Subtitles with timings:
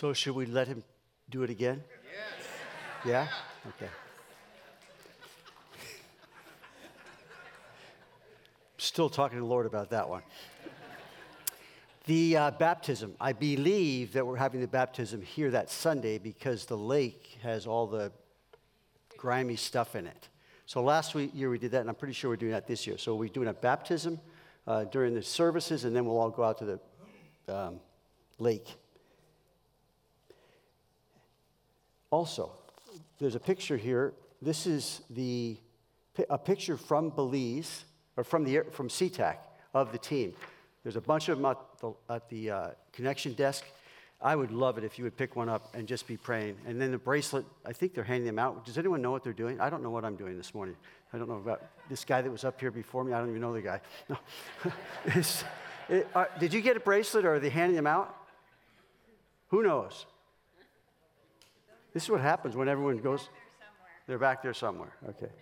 [0.00, 0.84] So, should we let him
[1.28, 1.82] do it again?
[3.04, 3.04] Yes.
[3.04, 3.26] Yeah?
[3.70, 3.90] Okay.
[8.76, 10.22] Still talking to the Lord about that one.
[12.06, 16.78] The uh, baptism, I believe that we're having the baptism here that Sunday because the
[16.78, 18.12] lake has all the
[19.16, 20.28] grimy stuff in it.
[20.66, 22.86] So last week, year we did that, and I'm pretty sure we're doing that this
[22.86, 22.98] year.
[22.98, 24.20] So we're doing a baptism
[24.64, 26.78] uh, during the services, and then we'll all go out to
[27.46, 27.80] the um,
[28.38, 28.76] lake
[32.10, 32.52] Also,
[33.18, 34.14] there's a picture here.
[34.40, 35.56] This is the,
[36.30, 37.84] a picture from Belize,
[38.16, 39.36] or from, the, from SeaTac
[39.74, 40.34] of the team.
[40.82, 43.64] There's a bunch of them at the, at the uh, connection desk.
[44.20, 46.56] I would love it if you would pick one up and just be praying.
[46.66, 48.64] And then the bracelet, I think they're handing them out.
[48.64, 49.60] Does anyone know what they're doing?
[49.60, 50.76] I don't know what I'm doing this morning.
[51.12, 53.12] I don't know about this guy that was up here before me.
[53.12, 53.80] I don't even know the guy.
[54.08, 54.18] No.
[55.88, 58.14] it, uh, did you get a bracelet or are they handing them out?
[59.48, 60.06] Who knows?
[61.94, 63.28] This is what happens when everyone goes.
[64.06, 64.92] They're back there somewhere.
[65.08, 65.30] Okay.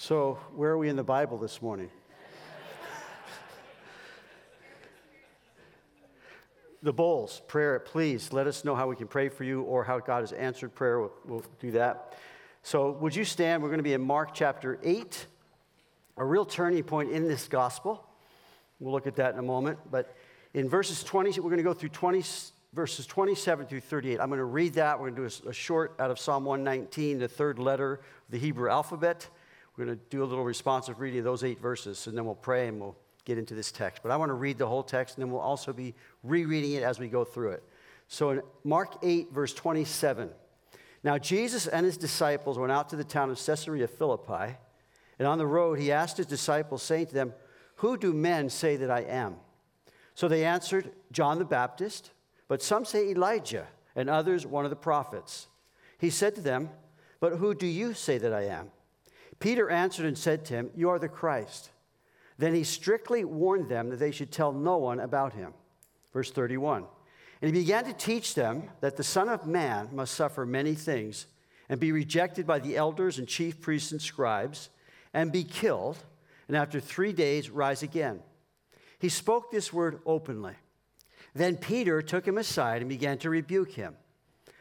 [0.00, 1.90] So, where are we in the Bible this morning?
[6.84, 9.98] the bowls, prayer, please let us know how we can pray for you or how
[9.98, 11.00] God has answered prayer.
[11.00, 12.14] We'll, we'll do that.
[12.62, 13.60] So, would you stand?
[13.60, 15.26] We're going to be in Mark chapter 8,
[16.16, 18.06] a real turning point in this gospel.
[18.78, 19.80] We'll look at that in a moment.
[19.90, 20.14] But
[20.54, 22.22] in verses 20, we're going to go through 20
[22.72, 24.20] verses 27 through 38.
[24.20, 24.98] I'm going to read that.
[24.98, 28.00] We're going to do a, short out of Psalm 119, the third letter of
[28.30, 29.28] the Hebrew alphabet.
[29.76, 32.34] We're going to do a little responsive reading of those eight verses, and then we'll
[32.34, 34.02] pray and we'll get into this text.
[34.02, 36.82] But I want to read the whole text, and then we'll also be rereading it
[36.82, 37.62] as we go through it.
[38.08, 40.30] So in Mark 8, verse 27.
[41.04, 44.56] Now Jesus and his disciples went out to the town of Caesarea Philippi,
[45.18, 47.34] and on the road he asked his disciples, saying to them,
[47.76, 49.36] Who do men say that I am?
[50.14, 52.10] So they answered, John the Baptist
[52.48, 55.48] but some say Elijah, and others one of the prophets.
[55.98, 56.70] He said to them,
[57.20, 58.70] But who do you say that I am?
[59.40, 61.70] Peter answered and said to him, You are the Christ.
[62.38, 65.52] Then he strictly warned them that they should tell no one about him.
[66.12, 66.84] Verse 31.
[67.42, 71.26] And he began to teach them that the Son of Man must suffer many things
[71.68, 74.70] and be rejected by the elders and chief priests and scribes
[75.12, 75.98] and be killed,
[76.46, 78.20] and after three days rise again.
[78.98, 80.54] He spoke this word openly.
[81.34, 83.96] Then Peter took him aside and began to rebuke him.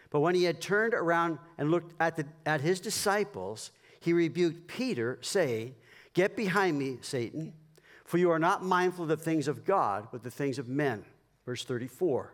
[0.10, 4.68] But when he had turned around and looked at, the, at his disciples, he rebuked
[4.68, 5.76] Peter, saying,
[6.14, 7.54] Get behind me, Satan,
[8.06, 11.04] for you are not mindful of the things of God, but the things of men.
[11.46, 12.34] Verse 34.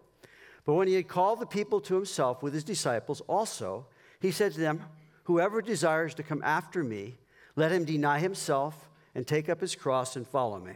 [0.66, 3.88] But when he had called the people to himself with his disciples also,
[4.20, 4.84] he said to them,
[5.26, 7.18] Whoever desires to come after me,
[7.56, 10.74] let him deny himself and take up his cross and follow me.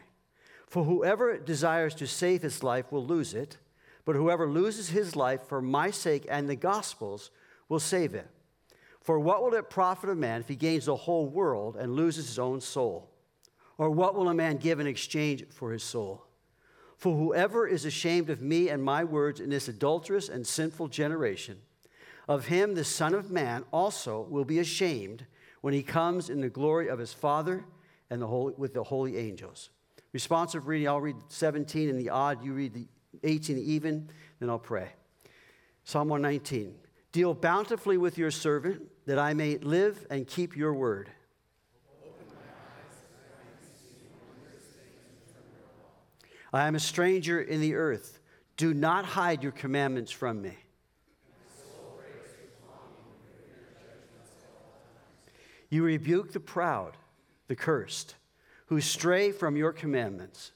[0.68, 3.58] For whoever desires to save his life will lose it,
[4.06, 7.32] but whoever loses his life for my sake and the gospel's
[7.70, 8.30] will save it.
[9.02, 12.28] For what will it profit a man if he gains the whole world and loses
[12.28, 13.10] his own soul?
[13.78, 16.26] Or what will a man give in exchange for his soul?
[16.98, 21.60] For whoever is ashamed of me and my words in this adulterous and sinful generation,
[22.28, 25.26] of him the Son of Man also will be ashamed
[25.62, 27.66] when he comes in the glory of his Father
[28.10, 29.70] and the holy, with the holy angels.
[30.14, 32.88] Responsive reading, I'll read 17 and the odd, you read the
[33.24, 34.10] 18 even,
[34.40, 34.90] then I'll pray.
[35.84, 36.76] Psalm 119.
[37.12, 41.10] Deal bountifully with your servant, that I may live and keep your word.
[46.54, 48.20] I am a stranger in the earth.
[48.56, 50.58] Do not hide your commandments from me.
[55.70, 56.96] You rebuke the proud,
[57.48, 58.16] the cursed
[58.68, 60.52] who stray from your commandments.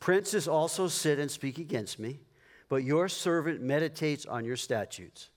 [0.00, 2.20] Princes also sit and speak against me,
[2.68, 5.30] but your servant meditates on your statutes.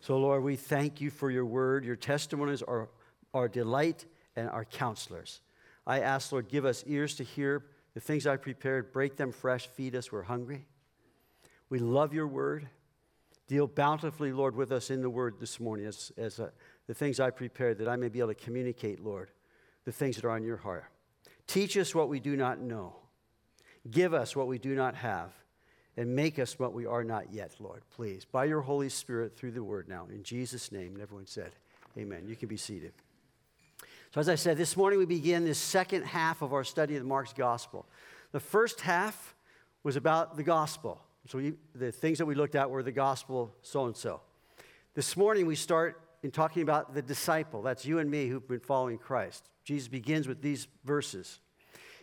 [0.00, 1.84] So, Lord, we thank you for your word.
[1.84, 2.88] Your testimonies are
[3.34, 4.06] our delight
[4.36, 5.40] and our counselors.
[5.86, 9.66] I ask, Lord, give us ears to hear the things I prepared, break them fresh,
[9.66, 10.12] feed us.
[10.12, 10.66] We're hungry.
[11.70, 12.68] We love your word.
[13.46, 16.50] Deal bountifully, Lord, with us in the word this morning as, as uh,
[16.86, 19.30] the things I prepared, that I may be able to communicate, Lord,
[19.84, 20.84] the things that are on your heart.
[21.46, 22.96] Teach us what we do not know.
[23.88, 25.30] Give us what we do not have.
[25.98, 28.26] And make us what we are not yet, Lord, please.
[28.26, 30.06] By your Holy Spirit through the word now.
[30.12, 30.92] In Jesus' name.
[30.92, 31.52] And everyone said,
[31.96, 32.24] Amen.
[32.26, 32.92] You can be seated.
[34.12, 37.02] So, as I said, this morning we begin this second half of our study of
[37.02, 37.86] the Mark's gospel.
[38.32, 39.34] The first half
[39.82, 41.00] was about the gospel.
[41.28, 44.20] So, we, the things that we looked at were the gospel, so and so.
[44.94, 47.62] This morning we start in talking about the disciple.
[47.62, 49.50] That's you and me who've been following Christ.
[49.64, 51.40] Jesus begins with these verses.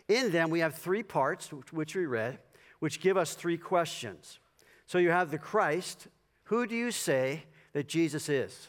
[0.08, 2.38] In them, we have three parts, which we read,
[2.80, 4.38] which give us three questions.
[4.86, 6.08] So you have the Christ.
[6.44, 8.68] Who do you say that Jesus is?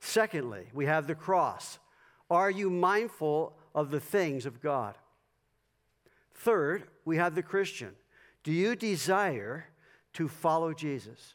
[0.00, 1.78] Secondly, we have the cross.
[2.28, 4.98] Are you mindful of the things of God?
[6.34, 7.92] Third, we have the Christian.
[8.44, 9.66] Do you desire
[10.14, 11.34] to follow Jesus?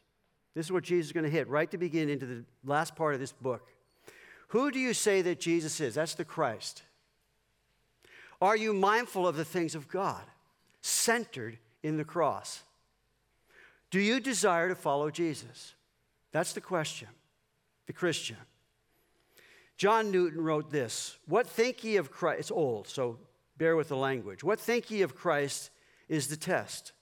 [0.54, 3.14] This is what Jesus is going to hit right to begin into the last part
[3.14, 3.68] of this book.
[4.48, 5.94] Who do you say that Jesus is?
[5.94, 6.82] That's the Christ.
[8.40, 10.22] Are you mindful of the things of God,
[10.80, 12.62] centered in the cross?
[13.90, 15.74] Do you desire to follow Jesus?
[16.32, 17.08] That's the question,
[17.86, 18.36] the Christian.
[19.76, 22.40] John Newton wrote this What think ye of Christ?
[22.40, 23.18] It's old, so
[23.56, 24.44] bear with the language.
[24.44, 25.70] What think ye of Christ
[26.08, 26.92] is the test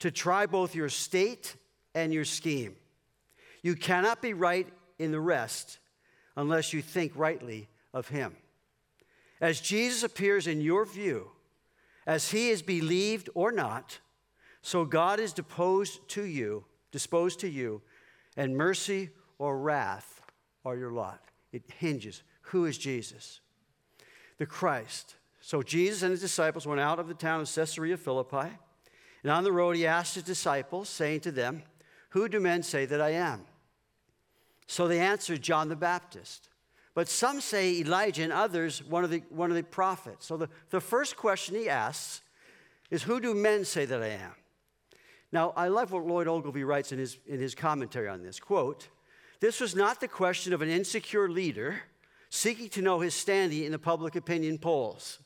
[0.00, 1.56] to try both your state
[1.94, 2.76] and your scheme.
[3.62, 4.68] You cannot be right
[4.98, 5.78] in the rest
[6.36, 8.36] unless you think rightly of him.
[9.40, 11.30] As Jesus appears in your view,
[12.06, 13.98] as he is believed or not,
[14.62, 17.82] so God is deposed to you, disposed to you,
[18.36, 20.22] and mercy or wrath
[20.64, 21.20] are your lot.
[21.52, 22.22] It hinges.
[22.42, 23.40] Who is Jesus?
[24.38, 25.16] The Christ.
[25.40, 28.50] So Jesus and his disciples went out of the town of Caesarea Philippi.
[29.28, 31.62] And on the road, he asked his disciples, saying to them,
[32.12, 33.44] Who do men say that I am?
[34.66, 36.48] So they answered, John the Baptist.
[36.94, 40.24] But some say Elijah, and others, one of the, one of the prophets.
[40.24, 42.22] So the, the first question he asks
[42.90, 44.32] is, Who do men say that I am?
[45.30, 48.40] Now, I love what Lloyd Ogilvie writes in his, in his commentary on this.
[48.40, 48.88] Quote,
[49.40, 51.82] This was not the question of an insecure leader
[52.30, 55.18] seeking to know his standing in the public opinion polls.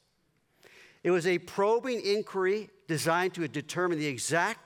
[1.03, 4.61] It was a probing inquiry designed to determine the exact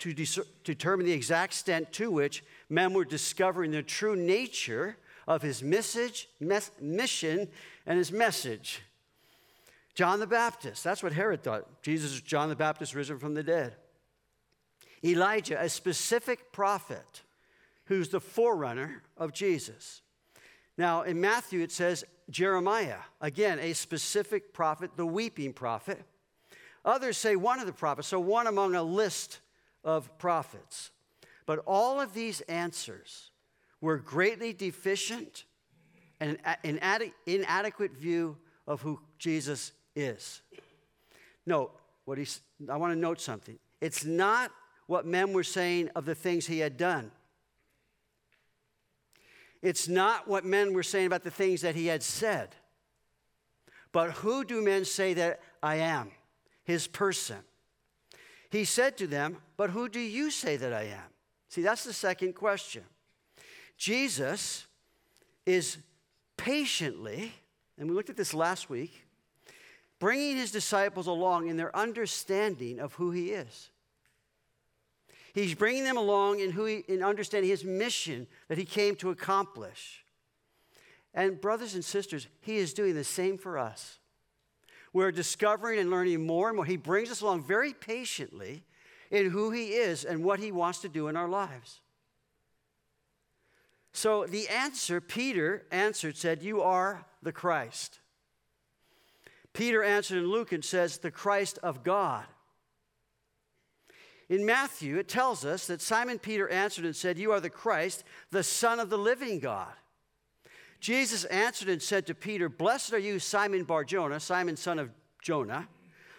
[0.00, 0.14] to
[0.64, 4.96] determine the exact extent to which men were discovering the true nature
[5.28, 7.46] of his message, mes- mission,
[7.84, 8.80] and his message.
[9.94, 11.82] John the Baptist, that's what Herod thought.
[11.82, 13.74] Jesus is John the Baptist risen from the dead.
[15.04, 17.22] Elijah, a specific prophet
[17.84, 20.00] who's the forerunner of Jesus.
[20.80, 26.02] Now, in Matthew, it says Jeremiah, again, a specific prophet, the weeping prophet.
[26.86, 29.40] Others say one of the prophets, so one among a list
[29.84, 30.90] of prophets.
[31.44, 33.30] But all of these answers
[33.82, 35.44] were greatly deficient
[36.18, 36.80] and an
[37.26, 40.40] inadequate view of who Jesus is.
[41.44, 42.40] Note, what he's,
[42.70, 43.58] I want to note something.
[43.82, 44.50] It's not
[44.86, 47.10] what men were saying of the things he had done.
[49.62, 52.54] It's not what men were saying about the things that he had said.
[53.92, 56.12] But who do men say that I am?
[56.64, 57.38] His person.
[58.50, 61.10] He said to them, But who do you say that I am?
[61.48, 62.84] See, that's the second question.
[63.76, 64.66] Jesus
[65.46, 65.78] is
[66.36, 67.32] patiently,
[67.78, 69.04] and we looked at this last week,
[69.98, 73.70] bringing his disciples along in their understanding of who he is.
[75.32, 79.10] He's bringing them along in, who he, in understanding his mission that he came to
[79.10, 80.04] accomplish.
[81.14, 83.98] And, brothers and sisters, he is doing the same for us.
[84.92, 86.64] We're discovering and learning more and more.
[86.64, 88.64] He brings us along very patiently
[89.10, 91.80] in who he is and what he wants to do in our lives.
[93.92, 97.98] So, the answer, Peter answered, said, You are the Christ.
[99.52, 102.24] Peter answered in Luke and says, The Christ of God.
[104.30, 108.04] In Matthew, it tells us that Simon Peter answered and said, You are the Christ,
[108.30, 109.72] the Son of the living God.
[110.78, 114.90] Jesus answered and said to Peter, Blessed are you, Simon Bar Jonah, Simon son of
[115.20, 115.68] Jonah,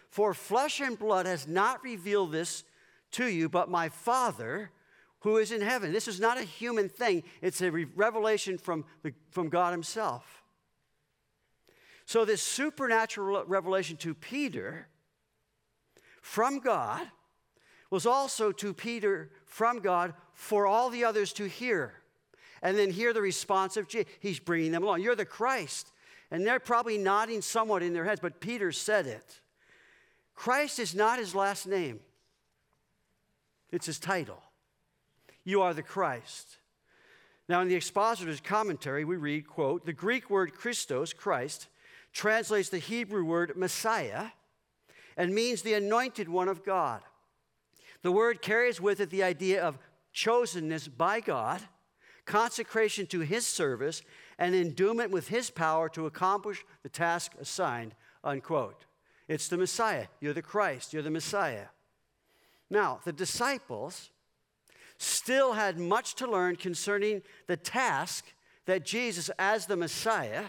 [0.10, 2.66] for flesh and blood has not revealed this
[3.12, 4.72] to you, but my Father
[5.22, 5.94] who is in heaven.
[5.94, 10.44] This is not a human thing, it's a revelation from, the, from God Himself.
[12.06, 14.88] So, this supernatural revelation to Peter
[16.22, 17.08] from God
[17.92, 21.94] was also to Peter from God for all the others to hear.
[22.64, 24.12] And then hear the response of Jesus.
[24.20, 25.02] He's bringing them along.
[25.02, 25.92] You're the Christ.
[26.32, 29.42] And they're probably nodding somewhat in their heads, but Peter said it.
[30.34, 32.00] Christ is not his last name,
[33.72, 34.42] it's his title.
[35.44, 36.58] You are the Christ.
[37.50, 41.68] Now, in the expositor's commentary, we read, quote, the Greek word Christos, Christ,
[42.14, 44.28] translates the Hebrew word Messiah
[45.18, 47.02] and means the anointed one of God.
[48.04, 49.78] The word carries with it the idea of
[50.14, 51.62] chosenness by God,
[52.26, 54.02] consecration to his service,
[54.38, 57.94] and endowment with his power to accomplish the task assigned,
[58.24, 58.86] unquote.
[59.28, 60.08] It's the Messiah.
[60.20, 60.94] You're the Christ.
[60.94, 61.68] You're the Messiah.
[62.70, 64.10] Now, the disciples
[64.98, 68.26] still had much to learn concerning the task
[68.66, 70.46] that Jesus, as the Messiah,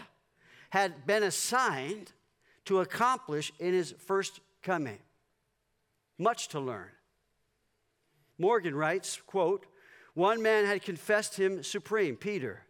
[0.69, 2.13] had been assigned
[2.65, 4.99] to accomplish in his first coming.
[6.17, 6.89] Much to learn.
[8.43, 9.65] Morgan writes, quote,
[10.15, 12.63] one man had confessed him supreme, Peter.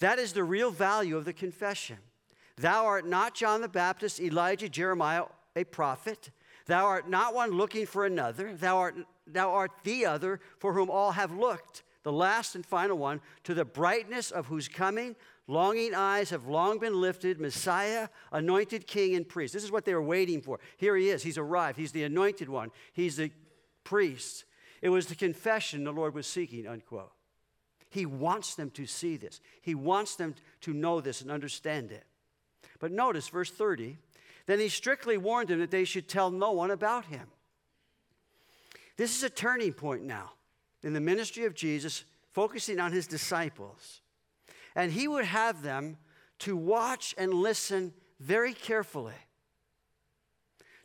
[0.00, 1.98] That is the real value of the confession.
[2.56, 6.32] Thou art not John the Baptist, Elijah, Jeremiah, a prophet.
[6.66, 8.56] Thou art not one looking for another.
[8.56, 8.96] Thou art,
[9.28, 13.54] thou art the other for whom all have looked, the last and final one, to
[13.54, 15.14] the brightness of whose coming
[15.46, 17.40] longing eyes have long been lifted.
[17.40, 19.54] Messiah, anointed king and priest.
[19.54, 20.58] This is what they were waiting for.
[20.78, 21.22] Here he is.
[21.22, 21.78] He's arrived.
[21.78, 22.72] He's the anointed one.
[22.92, 23.30] He's the
[23.84, 24.46] priest.
[24.82, 27.12] It was the confession the Lord was seeking, unquote.
[27.90, 29.40] He wants them to see this.
[29.60, 32.04] He wants them to know this and understand it.
[32.78, 33.98] But notice verse 30
[34.50, 37.28] then he strictly warned them that they should tell no one about him.
[38.96, 40.32] This is a turning point now
[40.82, 44.00] in the ministry of Jesus, focusing on his disciples.
[44.74, 45.98] And he would have them
[46.40, 49.14] to watch and listen very carefully,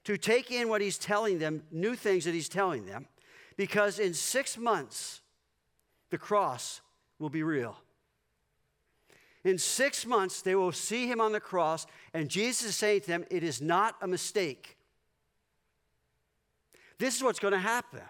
[0.04, 3.08] to take in what he's telling them, new things that he's telling them,
[3.58, 5.22] because in six months,
[6.10, 6.82] the cross
[7.20, 7.78] will be real.
[9.44, 13.08] In six months, they will see him on the cross, and Jesus is saying to
[13.08, 14.76] them, It is not a mistake.
[16.98, 18.02] This is what's going to happen.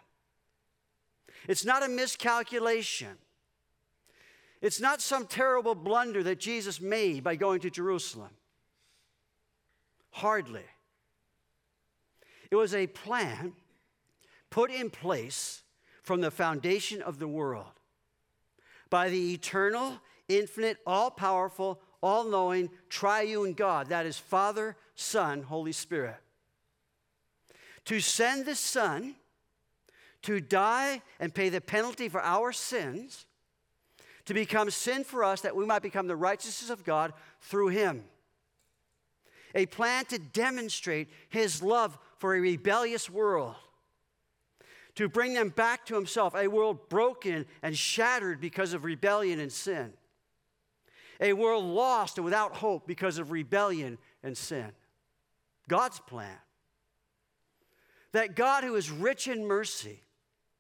[1.48, 3.18] It's not a miscalculation.
[4.62, 8.32] It's not some terrible blunder that Jesus made by going to Jerusalem.
[10.12, 10.64] Hardly.
[12.50, 13.54] It was a plan
[14.55, 15.63] put in place
[16.01, 17.74] from the foundation of the world
[18.89, 23.89] by the eternal infinite, all powerful, all knowing, triune God.
[23.89, 26.15] That is Father, Son, Holy Spirit.
[27.83, 29.15] To send the Son
[30.21, 33.25] to die and pay the penalty for our sins,
[34.24, 38.05] to become sin for us that we might become the righteousness of God through Him.
[39.53, 43.55] A plan to demonstrate His love for a rebellious world
[44.96, 49.52] to bring them back to himself, a world broken and shattered because of rebellion and
[49.52, 49.94] sin
[51.20, 54.72] a world lost and without hope because of rebellion and sin.
[55.68, 56.38] God's plan.
[58.12, 60.02] That God, who is rich in mercy,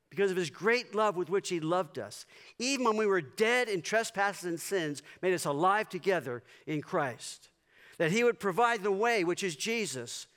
[0.09, 2.25] because of his great love with which he loved us,
[2.57, 7.49] even when we were dead in trespasses and sins, made us alive together in Christ.
[7.97, 10.27] That he would provide the way, which is Jesus,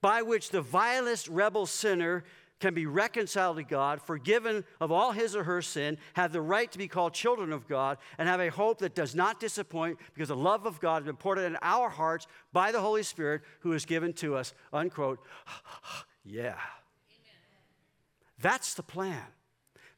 [0.00, 2.24] by which the vilest rebel sinner
[2.60, 6.70] can be reconciled to God, forgiven of all his or her sin, have the right
[6.70, 10.28] to be called children of God, and have a hope that does not disappoint because
[10.28, 13.72] the love of God has been poured in our hearts by the Holy Spirit who
[13.72, 14.54] is given to us.
[14.72, 15.20] Unquote.
[16.24, 16.50] yeah.
[16.50, 16.58] Amen.
[18.40, 19.24] That's the plan.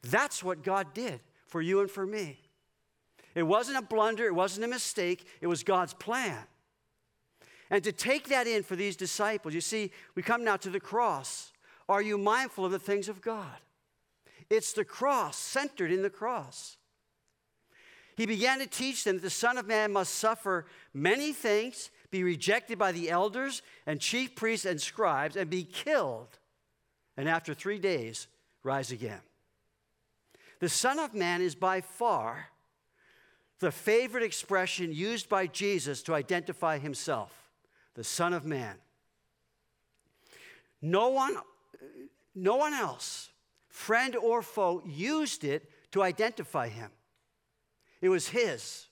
[0.01, 2.39] That's what God did for you and for me.
[3.35, 6.37] It wasn't a blunder, it wasn't a mistake, it was God's plan.
[7.69, 10.79] And to take that in for these disciples, you see, we come now to the
[10.79, 11.52] cross.
[11.89, 13.57] Are you mindful of the things of God?
[14.49, 16.77] It's the cross, centered in the cross.
[18.15, 22.23] He began to teach them that the Son of Man must suffer many things, be
[22.23, 26.37] rejected by the elders and chief priests and scribes, and be killed,
[27.17, 28.27] and after three days
[28.63, 29.21] rise again.
[30.59, 32.49] The Son of Man is by far
[33.59, 37.49] the favorite expression used by Jesus to identify himself
[37.95, 38.75] the Son of Man.
[40.81, 41.37] No one
[42.35, 43.29] no one else,
[43.67, 46.89] friend or foe, used it to identify him.
[48.01, 48.87] It was his.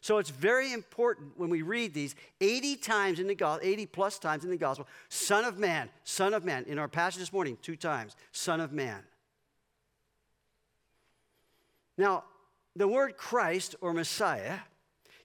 [0.00, 4.18] So it's very important when we read these 80 times in the gospel, 80 plus
[4.18, 6.64] times in the gospel, Son of Man, Son of Man.
[6.66, 9.02] In our passage this morning, two times, Son of Man.
[11.96, 12.24] Now,
[12.76, 14.60] the word Christ or Messiah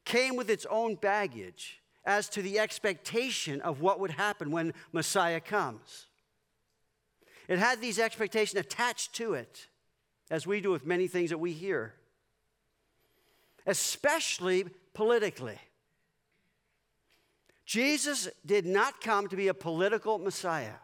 [0.06, 5.40] came with its own baggage as to the expectation of what would happen when Messiah
[5.40, 6.08] comes.
[7.48, 9.68] It had these expectations attached to it,
[10.30, 11.94] as we do with many things that we hear,
[13.66, 15.60] especially politically.
[17.66, 20.76] Jesus did not come to be a political Messiah.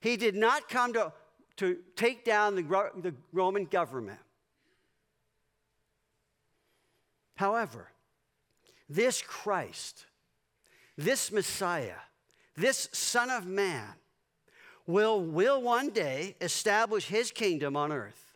[0.00, 1.12] He did not come to,
[1.56, 4.20] to take down the, the Roman government.
[7.36, 7.88] However,
[8.88, 10.06] this Christ,
[10.96, 12.00] this Messiah,
[12.56, 13.86] this Son of Man,
[14.88, 18.32] will, will one day establish his kingdom on earth.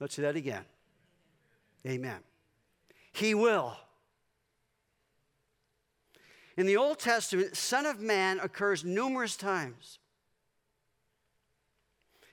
[0.00, 0.64] Let's say that again.
[1.86, 2.20] Amen.
[3.12, 3.76] He will.
[6.56, 9.98] In the Old Testament, Son of Man occurs numerous times.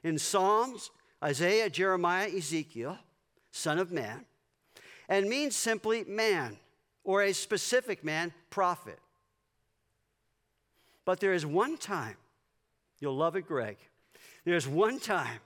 [0.04, 2.98] In Psalms, Isaiah, Jeremiah, Ezekiel,
[3.52, 4.26] Son of Man,
[5.10, 6.58] and means simply man
[7.04, 9.00] or a specific man, prophet.
[11.06, 12.16] But there is one time,
[13.04, 13.76] you'll love it, Greg.
[14.46, 15.42] There's one time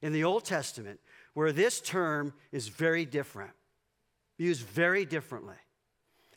[0.00, 0.98] in the Old Testament
[1.34, 3.52] where this term is very different,
[4.38, 5.56] used very differently.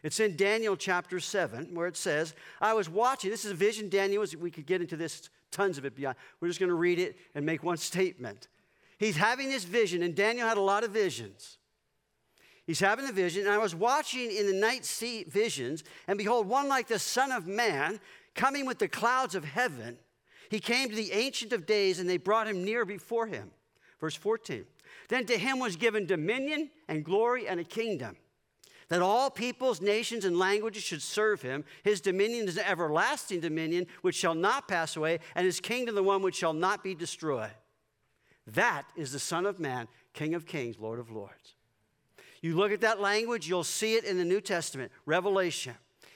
[0.03, 3.31] It's in Daniel chapter 7, where it says, I was watching.
[3.31, 6.17] This is a vision Daniel Was, we could get into this, tons of it beyond.
[6.41, 8.50] We're just going to read it and make one statement.
[8.97, 11.57] He's having this vision, and Daniel had a lot of visions.
[12.67, 16.47] He's having the vision, and I was watching in the night sea visions, and behold,
[16.47, 18.01] one like the Son of Man
[18.35, 19.97] coming with the clouds of heaven.
[20.53, 23.50] He came to the Ancient of Days, and they brought him near before him.
[24.00, 24.65] Verse 14.
[25.10, 28.17] Then to him was given dominion and glory and a kingdom,
[28.88, 31.63] that all peoples, nations, and languages should serve him.
[31.83, 36.03] His dominion is an everlasting dominion which shall not pass away, and his kingdom the
[36.03, 37.50] one which shall not be destroyed.
[38.45, 41.55] That is the Son of Man, King of kings, Lord of lords.
[42.41, 45.74] You look at that language, you'll see it in the New Testament, Revelation.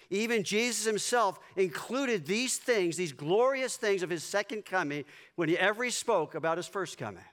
[0.09, 5.03] Even Jesus himself included these things, these glorious things of his second coming,
[5.35, 7.23] whenever he spoke about his first coming.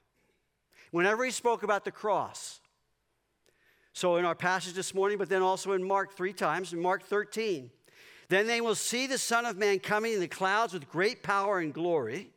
[0.91, 2.61] Whenever he spoke about the cross.
[3.93, 7.05] So, in our passage this morning, but then also in Mark three times, in Mark
[7.05, 7.71] 13,
[8.29, 11.61] then they will see the Son of Man coming in the clouds with great power
[11.61, 12.31] and glory.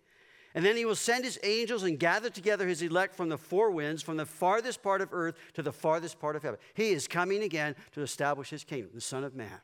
[0.54, 3.70] And then he will send his angels and gather together his elect from the four
[3.72, 6.60] winds, from the farthest part of earth to the farthest part of heaven.
[6.74, 9.60] He is coming again to establish his kingdom, the Son of Man.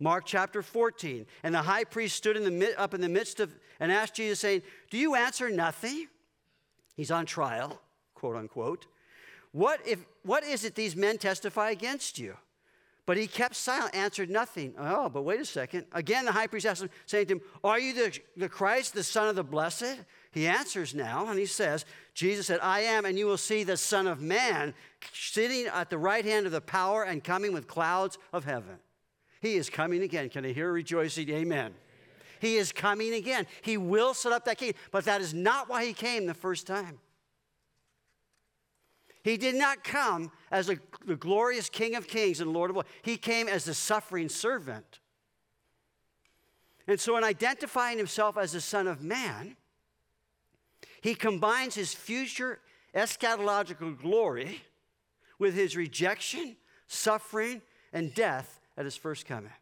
[0.00, 1.26] Mark chapter 14.
[1.42, 4.40] And the high priest stood in the, up in the midst of and asked Jesus,
[4.40, 6.08] saying, Do you answer nothing?
[6.96, 7.80] He's on trial,
[8.14, 8.86] quote unquote.
[9.52, 12.36] What, if, what is it these men testify against you?
[13.06, 14.74] But he kept silent, answered nothing.
[14.78, 15.86] Oh, but wait a second.
[15.92, 19.02] Again, the high priest asked him, saying to him, Are you the, the Christ, the
[19.02, 19.96] Son of the Blessed?
[20.30, 21.84] He answers now, and he says,
[22.14, 24.74] Jesus said, I am, and you will see the Son of Man
[25.12, 28.78] sitting at the right hand of the power and coming with clouds of heaven.
[29.40, 30.28] He is coming again.
[30.28, 31.28] Can I hear rejoicing?
[31.30, 31.74] Amen.
[32.40, 33.46] He is coming again.
[33.62, 36.66] He will set up that king, but that is not why he came the first
[36.66, 36.98] time.
[39.22, 42.88] He did not come as a, the glorious King of Kings and Lord of Lords.
[43.02, 45.00] He came as the suffering servant.
[46.86, 49.56] And so, in identifying himself as the Son of Man,
[51.02, 52.60] he combines his future
[52.94, 54.62] eschatological glory
[55.38, 57.60] with his rejection, suffering,
[57.92, 59.52] and death at his first coming.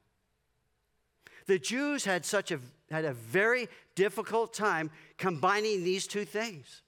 [1.46, 6.82] The Jews had such a had a very difficult time combining these two things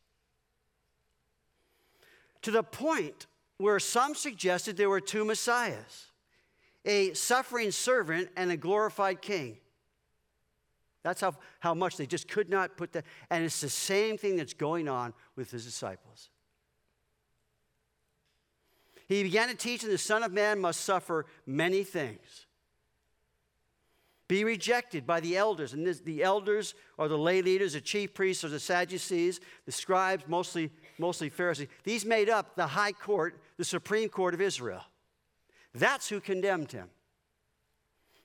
[2.42, 3.26] to the point
[3.58, 6.06] where some suggested there were two messiahs
[6.86, 9.58] a suffering servant and a glorified king.
[11.02, 13.04] That's how, how much they just could not put that.
[13.28, 16.30] And it's the same thing that's going on with his disciples.
[19.10, 22.46] He began to teach that the Son of Man must suffer many things
[24.30, 25.72] be rejected by the elders.
[25.72, 29.72] And this, the elders are the lay leaders, the chief priests, or the Sadducees, the
[29.72, 31.66] scribes, mostly, mostly Pharisees.
[31.82, 34.84] These made up the high court, the supreme court of Israel.
[35.74, 36.90] That's who condemned him.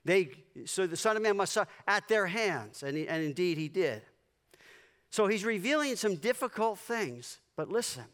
[0.04, 0.30] They,
[0.64, 3.68] so the Son of Man must suffer at their hands, and, he, and indeed he
[3.68, 4.02] did.
[5.10, 8.04] So he's revealing some difficult things, but listen.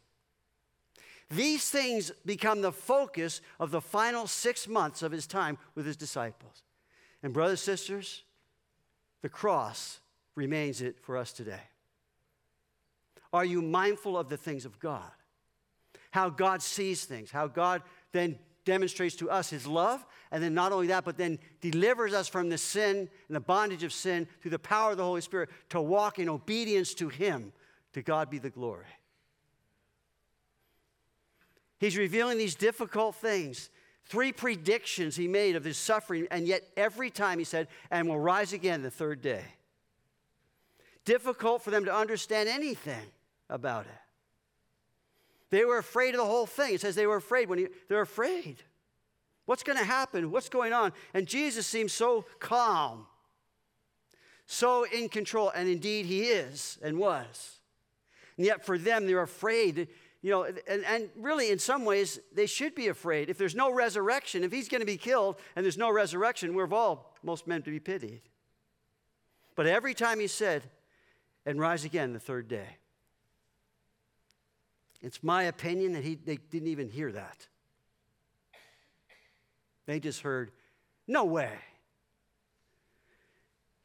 [1.33, 5.97] These things become the focus of the final six months of his time with his
[5.97, 6.63] disciples.
[7.23, 8.25] And, brothers, and sisters,
[9.23, 10.01] the cross
[10.35, 11.63] remains it for us today.
[13.33, 15.11] Are you mindful of the things of God?
[16.11, 17.81] How God sees things, how God
[18.13, 22.29] then demonstrates to us his love, and then not only that, but then delivers us
[22.29, 25.49] from the sin and the bondage of sin through the power of the Holy Spirit
[25.71, 27.55] to walk in obedience to him.
[27.95, 28.87] To God be the glory.
[31.83, 33.69] He's revealing these difficult things
[34.07, 38.19] Three predictions he made of his suffering, and yet every time he said, and will
[38.19, 39.45] rise again the third day.
[41.05, 43.07] Difficult for them to understand anything
[43.49, 43.93] about it.
[45.51, 46.75] They were afraid of the whole thing.
[46.75, 48.57] It says they were afraid when he, they're afraid.
[49.45, 50.31] What's going to happen?
[50.31, 50.93] What's going on?
[51.15, 53.07] And Jesus seems so calm,
[54.47, 57.61] so in control, and indeed he is and was.
[58.37, 59.89] And yet for them, they're afraid.
[60.23, 63.29] You know, and, and really, in some ways, they should be afraid.
[63.29, 66.73] If there's no resurrection, if he's going to be killed and there's no resurrection, we're
[66.73, 68.23] all most men to be pitied.
[69.57, 70.63] But every time he said,
[71.45, 72.77] and rise again the third day,
[75.03, 77.49] it's my opinion that he, they didn't even hear that.
[79.87, 80.53] They just heard,
[81.09, 81.51] no way.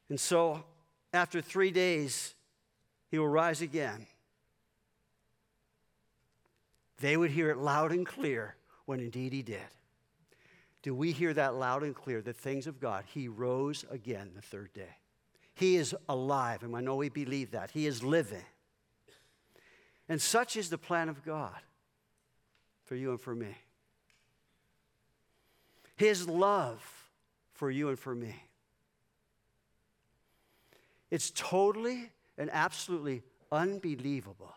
[0.10, 0.64] And so,
[1.12, 2.36] after three days,
[3.10, 4.06] he will rise again.
[7.00, 8.56] They would hear it loud and clear
[8.86, 9.60] when indeed he did.
[10.82, 13.04] Do we hear that loud and clear, the things of God?
[13.08, 14.98] He rose again the third day.
[15.54, 17.72] He is alive, and I know we believe that.
[17.72, 18.46] He is living.
[20.08, 21.60] And such is the plan of God
[22.86, 23.56] for you and for me.
[25.96, 26.82] His love
[27.54, 28.36] for you and for me.
[31.10, 34.54] It's totally and absolutely unbelievable,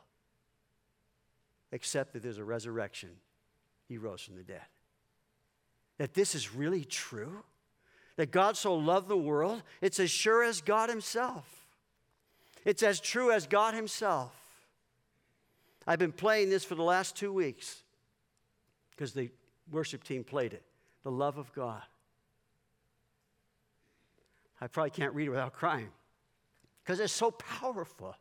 [1.72, 3.10] except that there's a resurrection.
[3.88, 4.66] He rose from the dead.
[5.98, 7.44] That this is really true?
[8.16, 11.46] That God so loved the world, it's as sure as God Himself.
[12.64, 14.34] It's as true as God Himself.
[15.86, 17.82] I've been playing this for the last two weeks
[18.90, 19.30] because the
[19.70, 20.62] worship team played it.
[21.02, 21.82] The love of God.
[24.60, 25.88] I probably can't read it without crying
[26.84, 28.14] because it's so powerful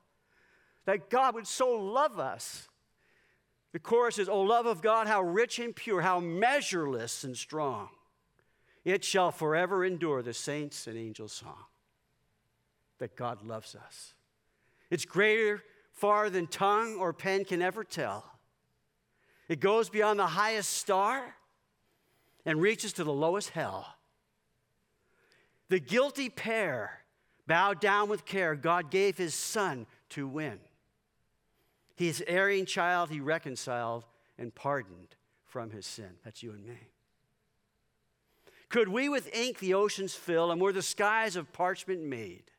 [0.85, 2.68] that God would so love us.
[3.71, 7.89] The chorus is, O love of God, how rich and pure, how measureless and strong.
[8.83, 11.65] It shall forever endure, the saints and angels' song,
[12.97, 14.13] that God loves us.
[14.89, 18.25] It's greater far than tongue or pen can ever tell.
[19.47, 21.35] It goes beyond the highest star
[22.45, 23.85] and reaches to the lowest hell.
[25.67, 27.03] The guilty pair
[27.45, 28.55] bowed down with care.
[28.55, 30.59] God gave his son to win.
[31.99, 34.05] His erring child he reconciled
[34.37, 36.11] and pardoned from his sin.
[36.23, 36.77] That's you and me.
[38.69, 42.51] Could we with ink the oceans fill, and were the skies of parchment made?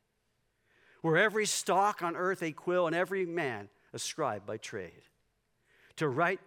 [1.01, 5.01] Were every stalk on earth a quill, and every man a scribe by trade?
[5.95, 6.39] To write,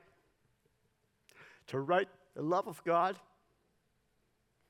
[1.67, 3.17] to write the love of God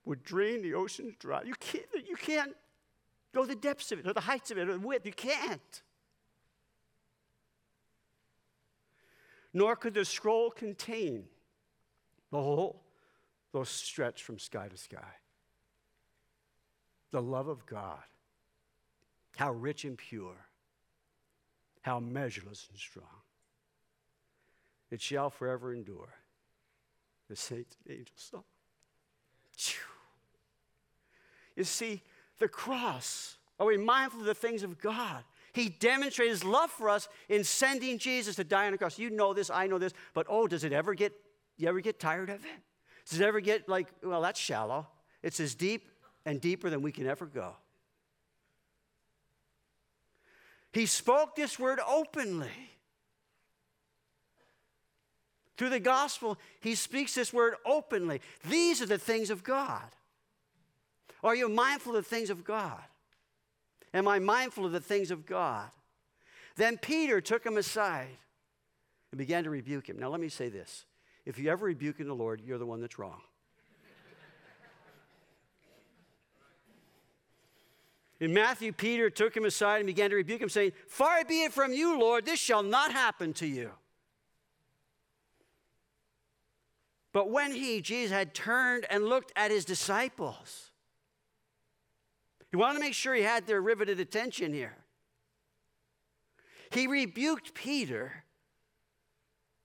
[0.06, 1.42] would drain the oceans dry.
[1.42, 2.56] You can't, you can't
[3.34, 5.04] go the depths of it, or the heights of it, or the width.
[5.04, 5.82] You can't.
[9.54, 11.24] Nor could the scroll contain
[12.30, 12.82] the whole,
[13.52, 15.14] those stretch from sky to sky.
[17.12, 18.02] The love of God,
[19.36, 20.34] how rich and pure,
[21.82, 23.06] how measureless and strong.
[24.90, 26.12] It shall forever endure.
[27.28, 28.44] The saints and angels song.
[31.56, 32.02] You see,
[32.38, 35.22] the cross, are we mindful of the things of God?
[35.54, 38.98] He demonstrated his love for us in sending Jesus to die on the cross.
[38.98, 41.12] You know this, I know this, but oh, does it ever get,
[41.56, 42.60] you ever get tired of it?
[43.08, 44.88] Does it ever get like, well, that's shallow?
[45.22, 45.88] It's as deep
[46.26, 47.54] and deeper than we can ever go.
[50.72, 52.50] He spoke this word openly.
[55.56, 58.20] Through the gospel, he speaks this word openly.
[58.50, 59.84] These are the things of God.
[61.22, 62.82] Are you mindful of the things of God?
[63.94, 65.70] Am I mindful of the things of God?
[66.56, 68.18] Then Peter took him aside
[69.12, 69.98] and began to rebuke him.
[69.98, 70.84] Now, let me say this
[71.24, 73.22] if you ever rebuke in the Lord, you're the one that's wrong.
[78.20, 81.52] In Matthew, Peter took him aside and began to rebuke him, saying, Far be it
[81.52, 83.70] from you, Lord, this shall not happen to you.
[87.12, 90.70] But when he, Jesus, had turned and looked at his disciples,
[92.54, 94.76] he wanted to make sure he had their riveted attention here.
[96.70, 98.22] He rebuked Peter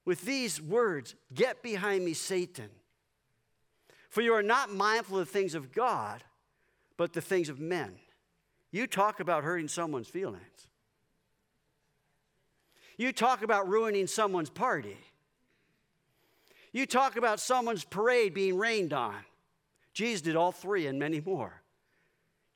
[0.06, 2.72] with these words Get behind me, Satan.
[4.10, 6.24] For you are not mindful of the things of God,
[6.98, 7.94] but the things of men.
[8.72, 10.68] You talk about hurting someone's feelings.
[12.98, 14.98] You talk about ruining someone's party.
[16.72, 19.14] You talk about someone's parade being rained on.
[19.94, 21.59] Jesus did all three and many more.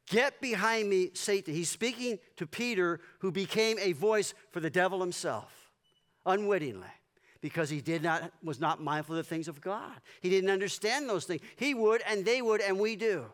[0.08, 1.54] Get behind me, Satan.
[1.54, 5.72] He's speaking to Peter, who became a voice for the devil himself,
[6.26, 6.88] unwittingly,
[7.42, 9.94] because he did not, was not mindful of the things of God.
[10.22, 11.42] He didn't understand those things.
[11.56, 13.26] He would, and they would, and we do.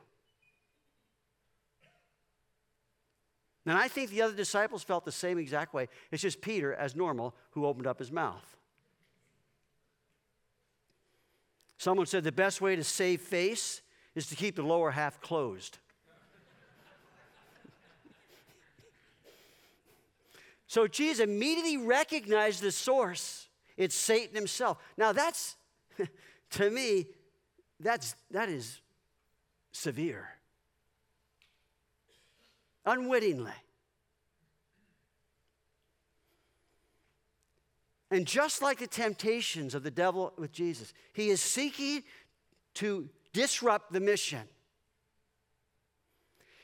[3.65, 5.89] And I think the other disciples felt the same exact way.
[6.11, 8.57] It's just Peter, as normal, who opened up his mouth.
[11.77, 13.81] Someone said the best way to save face
[14.15, 15.77] is to keep the lower half closed.
[20.69, 23.47] So Jesus immediately recognized the source.
[23.75, 24.77] It's Satan himself.
[24.97, 25.55] Now that's,
[26.51, 27.07] to me,
[27.79, 28.79] that's, that is
[29.71, 30.29] severe.
[32.85, 33.51] Unwittingly.
[38.11, 42.03] And just like the temptations of the devil with Jesus, he is seeking
[42.75, 44.43] to disrupt the mission.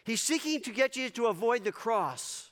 [0.04, 2.52] He's seeking to get you to avoid the cross.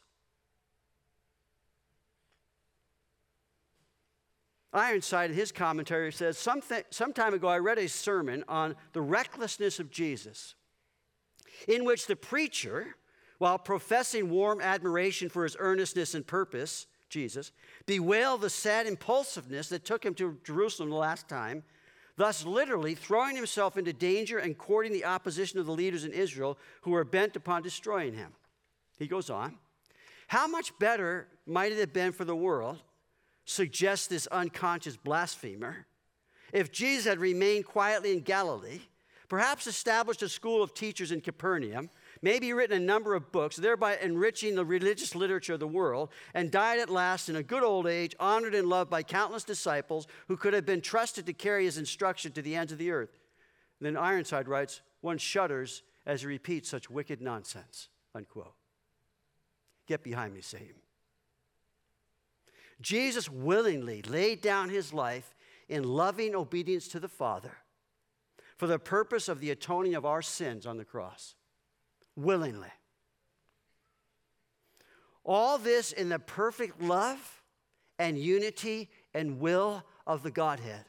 [4.73, 9.01] Ironside, in his commentary, says some, some time ago I read a sermon on the
[9.01, 10.55] recklessness of Jesus,
[11.67, 12.95] in which the preacher,
[13.37, 17.51] while professing warm admiration for his earnestness and purpose, Jesus,
[17.85, 21.63] bewailed the sad impulsiveness that took him to Jerusalem the last time,
[22.15, 26.57] thus literally throwing himself into danger and courting the opposition of the leaders in Israel
[26.81, 28.33] who were bent upon destroying him.
[28.97, 29.57] He goes on.
[30.27, 32.79] How much better might it have been for the world,
[33.45, 35.85] suggests this unconscious blasphemer,
[36.51, 38.81] if Jesus had remained quietly in Galilee,
[39.27, 41.89] perhaps established a school of teachers in Capernaum,
[42.21, 46.51] maybe written a number of books, thereby enriching the religious literature of the world, and
[46.51, 50.37] died at last in a good old age, honored and loved by countless disciples who
[50.37, 53.17] could have been trusted to carry his instruction to the ends of the earth.
[53.79, 58.53] And then Ironside writes, one shudders as he repeats such wicked nonsense, unquote.
[59.87, 60.82] Get behind me, Satan.
[62.83, 65.33] Jesus willingly laid down his life
[65.67, 67.57] in loving obedience to the Father
[68.57, 71.35] for the purpose of the atoning of our sins on the cross
[72.15, 72.71] willingly.
[75.23, 77.41] All this in the perfect love
[77.97, 80.85] and unity and will of the Godhead.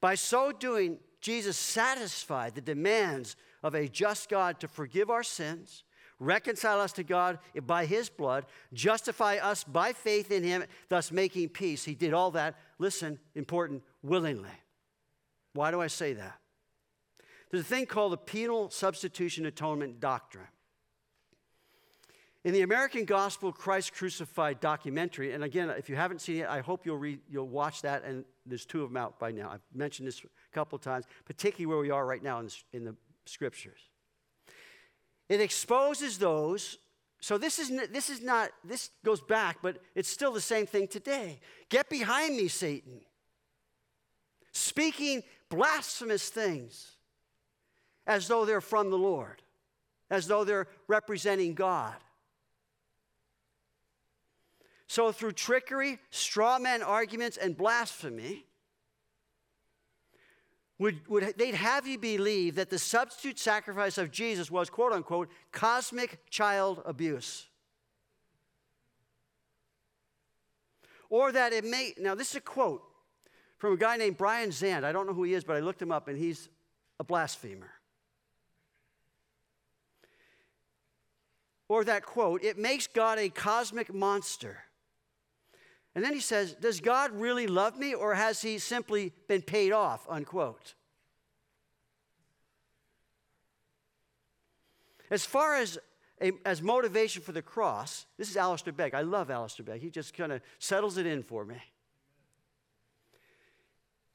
[0.00, 5.84] By so doing, Jesus satisfied the demands of a just God to forgive our sins,
[6.20, 11.48] reconcile us to God by his blood, justify us by faith in him, thus making
[11.48, 11.84] peace.
[11.84, 14.50] He did all that, listen, important, willingly.
[15.54, 16.38] Why do I say that?
[17.50, 20.46] There's a thing called the penal substitution atonement doctrine.
[22.44, 26.60] In the American Gospel Christ Crucified documentary, and again, if you haven't seen it, I
[26.60, 29.50] hope you'll, read, you'll watch that, and there's two of them out by now.
[29.50, 32.84] I've mentioned this a couple times, particularly where we are right now in the, in
[32.84, 32.94] the
[33.26, 33.80] scriptures.
[35.30, 36.76] It exposes those,
[37.20, 40.88] so this is, this is not, this goes back, but it's still the same thing
[40.88, 41.38] today.
[41.68, 43.00] Get behind me, Satan.
[44.50, 46.96] Speaking blasphemous things
[48.08, 49.40] as though they're from the Lord,
[50.10, 51.94] as though they're representing God.
[54.88, 58.46] So, through trickery, straw man arguments, and blasphemy,
[60.80, 65.28] would, would, they'd have you believe that the substitute sacrifice of Jesus was, quote unquote,
[65.52, 67.46] cosmic child abuse.
[71.08, 72.82] Or that it may, now this is a quote
[73.58, 74.82] from a guy named Brian Zahnd.
[74.82, 76.48] I don't know who he is, but I looked him up and he's
[76.98, 77.70] a blasphemer.
[81.70, 84.58] or that quote, it makes God a cosmic monster.
[85.94, 89.72] And then he says, Does God really love me or has he simply been paid
[89.72, 90.06] off?
[90.08, 90.74] Unquote.
[95.10, 95.78] As far as,
[96.20, 98.94] a, as motivation for the cross, this is Alistair Begg.
[98.94, 99.80] I love Alistair Begg.
[99.80, 101.56] He just kind of settles it in for me.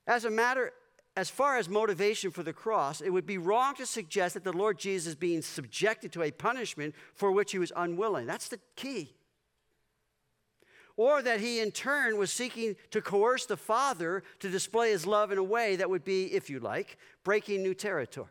[0.08, 0.72] As a matter,
[1.18, 4.54] as far as motivation for the cross, it would be wrong to suggest that the
[4.54, 8.26] Lord Jesus is being subjected to a punishment for which he was unwilling.
[8.26, 9.15] That's the key.
[10.98, 15.32] Or that he, in turn, was seeking to coerce the Father to display his love
[15.32, 18.30] in a way that would be, if you like, breaking new territory.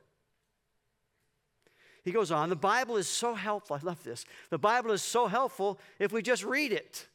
[2.04, 3.76] He goes on, the Bible is so helpful.
[3.76, 4.24] I love this.
[4.50, 7.06] The Bible is so helpful if we just read it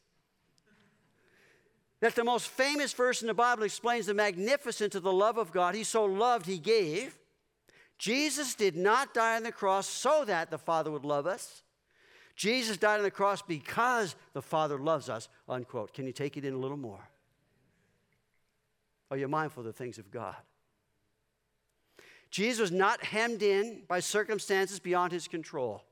[1.99, 5.51] that the most famous verse in the Bible explains the magnificence of the love of
[5.51, 5.75] God.
[5.75, 7.17] He so loved, he gave.
[7.97, 11.63] Jesus did not die on the cross so that the Father would love us.
[12.39, 15.93] Jesus died on the cross because the Father loves us, unquote.
[15.93, 17.09] Can you take it in a little more?
[19.11, 20.37] Oh, Are you mindful of the things of God?
[22.31, 25.83] Jesus was not hemmed in by circumstances beyond his control.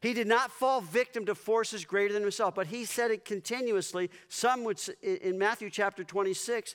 [0.00, 4.10] He did not fall victim to forces greater than himself, but he said it continuously.
[4.28, 6.74] Some would, in Matthew chapter 26,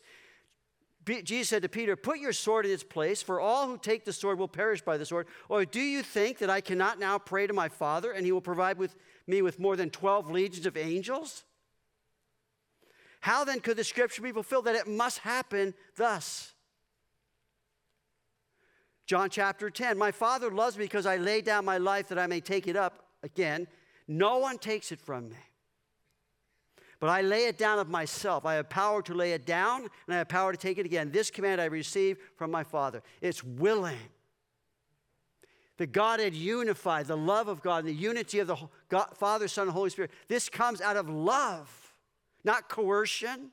[1.06, 4.14] Jesus said to Peter, Put your sword in its place, for all who take the
[4.14, 5.28] sword will perish by the sword.
[5.50, 8.42] Or do you think that I cannot now pray to my Father, and he will
[8.42, 8.96] provide with
[9.28, 11.44] me with more than 12 legions of angels?
[13.22, 16.54] How then could the scripture be fulfilled that it must happen thus?
[19.06, 22.28] John chapter 10 My Father loves me because I lay down my life that I
[22.28, 23.68] may take it up again.
[24.08, 25.38] No one takes it from me.
[27.04, 28.46] But I lay it down of myself.
[28.46, 31.12] I have power to lay it down, and I have power to take it again.
[31.12, 33.04] This command I received from my Father.
[33.20, 33.98] It's willing.
[35.76, 38.56] The Godhead unified, the love of God, and the unity of the
[38.88, 40.12] God, Father, Son, and Holy Spirit.
[40.30, 41.70] This comes out of love,
[42.46, 43.52] not coercion,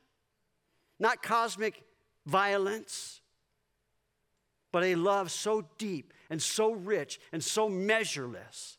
[1.00, 1.82] not cosmic
[2.26, 3.20] violence,
[4.70, 8.78] but a love so deep and so rich and so measureless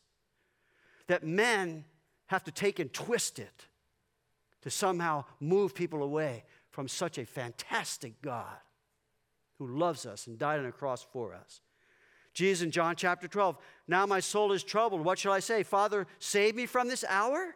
[1.08, 1.84] that men
[2.28, 3.66] have to take and twist it
[4.62, 8.56] to somehow move people away from such a fantastic God
[9.58, 11.60] who loves us and died on a cross for us.
[12.34, 15.04] Jesus in John chapter 12, now my soul is troubled.
[15.04, 15.62] What shall I say?
[15.62, 17.54] Father, save me from this hour?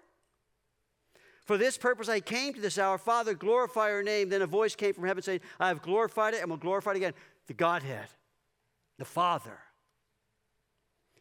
[1.47, 2.99] For this purpose I came to this hour.
[2.99, 4.29] Father, glorify your name.
[4.29, 6.99] Then a voice came from heaven saying, I have glorified it and will glorify it
[6.99, 7.15] again.
[7.47, 8.09] The Godhead,
[8.99, 9.59] the Father.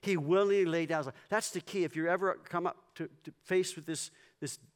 [0.01, 1.11] He willingly laid down.
[1.29, 1.83] That's the key.
[1.83, 4.11] If you ever come up to, to face with this,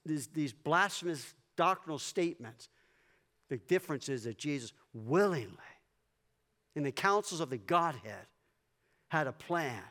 [0.05, 2.69] this, these blasphemous doctrinal statements,
[3.49, 5.55] the difference is that Jesus willingly,
[6.75, 8.25] in the councils of the Godhead,
[9.10, 9.82] had a plan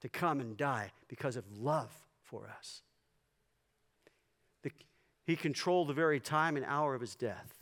[0.00, 1.90] to come and die because of love
[2.22, 2.82] for us.
[4.62, 4.70] The,
[5.24, 7.54] he controlled the very time and hour of his death.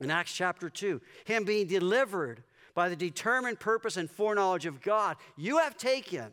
[0.00, 2.42] In Acts chapter 2, him being delivered
[2.74, 6.32] by the determined purpose and foreknowledge of God, you have taken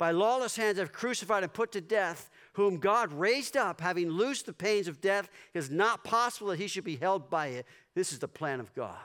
[0.00, 4.46] by lawless hands have crucified and put to death, whom God raised up, having loosed
[4.46, 5.28] the pains of death.
[5.52, 7.66] It is not possible that he should be held by it.
[7.94, 8.96] This is the plan of God.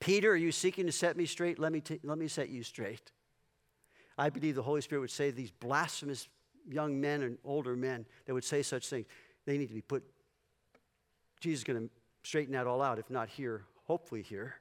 [0.00, 1.58] Peter, are you seeking to set me straight?
[1.58, 3.10] Let me, t- let me set you straight.
[4.18, 6.28] I believe the Holy Spirit would say these blasphemous
[6.68, 9.06] young men and older men that would say such things,
[9.46, 10.04] they need to be put,
[11.40, 11.90] Jesus is going to
[12.22, 14.56] straighten that all out, if not here, hopefully here.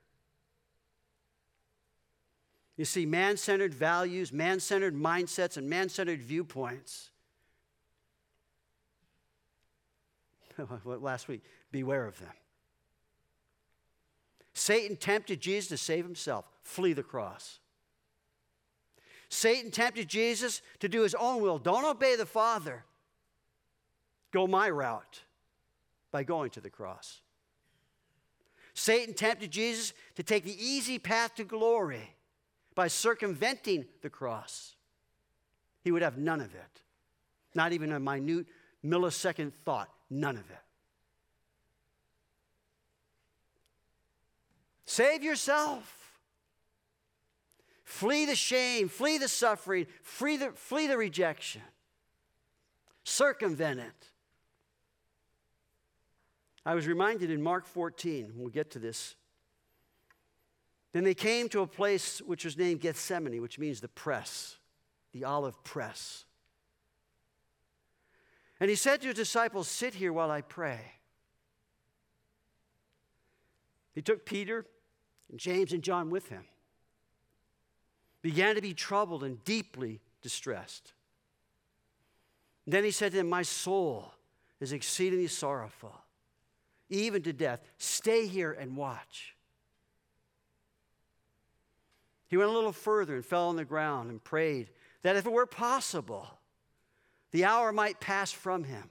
[2.81, 7.11] You see, man centered values, man centered mindsets, and man centered viewpoints.
[10.83, 12.33] Last week, beware of them.
[14.55, 17.59] Satan tempted Jesus to save himself, flee the cross.
[19.29, 21.59] Satan tempted Jesus to do his own will.
[21.59, 22.83] Don't obey the Father.
[24.31, 25.21] Go my route
[26.11, 27.21] by going to the cross.
[28.73, 32.15] Satan tempted Jesus to take the easy path to glory
[32.75, 34.75] by circumventing the cross.
[35.83, 36.81] He would have none of it.
[37.53, 38.45] Not even a minute
[38.85, 40.57] millisecond thought, none of it.
[44.85, 45.97] Save yourself.
[47.83, 51.61] Flee the shame, flee the suffering, flee the, flee the rejection.
[53.03, 54.07] Circumvent it.
[56.65, 59.15] I was reminded in Mark 14, we'll get to this.
[60.93, 64.57] Then they came to a place which was named Gethsemane, which means the press,
[65.13, 66.25] the olive press.
[68.59, 70.79] And he said to his disciples, Sit here while I pray.
[73.93, 74.65] He took Peter
[75.29, 76.43] and James and John with him,
[78.21, 80.93] began to be troubled and deeply distressed.
[82.65, 84.13] And then he said to them, My soul
[84.59, 85.95] is exceedingly sorrowful,
[86.89, 87.61] even to death.
[87.77, 89.35] Stay here and watch.
[92.31, 94.69] He went a little further and fell on the ground and prayed
[95.01, 96.25] that if it were possible,
[97.31, 98.89] the hour might pass from him.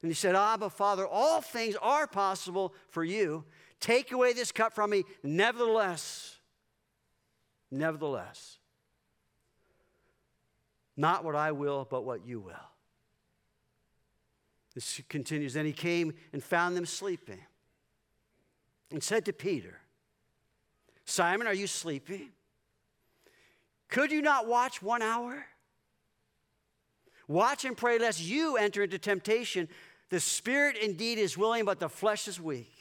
[0.00, 3.44] And he said, Abba, Father, all things are possible for you.
[3.78, 5.04] Take away this cup from me.
[5.22, 6.36] Nevertheless,
[7.70, 8.56] nevertheless,
[10.96, 12.54] not what I will, but what you will.
[14.74, 15.52] This continues.
[15.52, 17.40] Then he came and found them sleeping
[18.90, 19.80] and said to Peter,
[21.06, 22.30] Simon, are you sleepy?
[23.88, 25.46] Could you not watch one hour?
[27.28, 29.68] Watch and pray lest you enter into temptation.
[30.10, 32.72] The spirit indeed is willing, but the flesh is weak.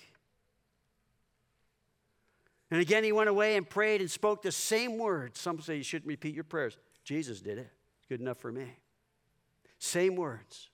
[2.71, 5.39] And again, he went away and prayed and spoke the same words.
[5.39, 6.77] Some say you shouldn't repeat your prayers.
[7.03, 7.71] Jesus did it.
[8.09, 8.67] Good enough for me.
[9.77, 10.69] Same words.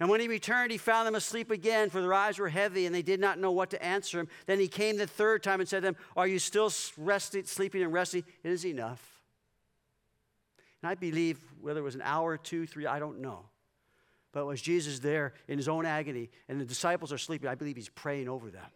[0.00, 2.94] And when he returned, he found them asleep again, for their eyes were heavy, and
[2.94, 4.28] they did not know what to answer him.
[4.46, 7.82] Then he came the third time and said to them, Are you still resting, sleeping
[7.82, 8.24] and resting?
[8.42, 9.22] It is enough.
[10.82, 13.46] And I believe whether it was an hour, two, three, I don't know.
[14.32, 17.76] But was Jesus there in his own agony, and the disciples are sleeping, I believe
[17.76, 18.66] he's praying over them.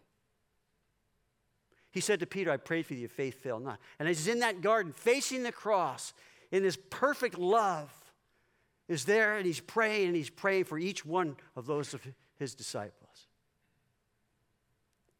[1.91, 3.79] He said to Peter, I prayed for you, faith fail not.
[3.99, 6.13] And as he's in that garden, facing the cross,
[6.51, 7.91] in this perfect love,
[8.89, 12.05] is there and he's praying and he's praying for each one of those of
[12.37, 13.27] his disciples.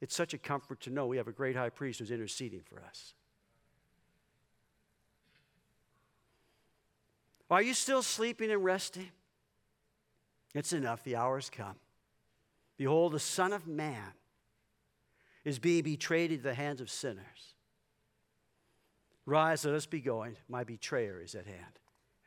[0.01, 2.81] It's such a comfort to know we have a great high priest who's interceding for
[2.81, 3.13] us.
[7.51, 9.09] Are you still sleeping and resting?
[10.55, 11.03] It's enough.
[11.03, 11.75] The hour has come.
[12.77, 14.13] Behold, the Son of Man
[15.43, 17.53] is being betrayed into the hands of sinners.
[19.25, 20.37] Rise, let us be going.
[20.47, 21.79] My betrayer is at hand.